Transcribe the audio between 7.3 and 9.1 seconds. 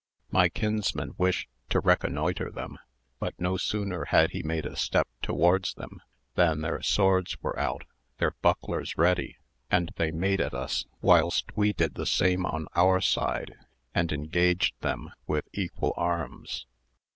were out, their bucklers